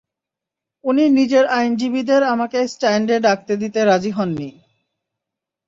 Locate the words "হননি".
4.11-4.49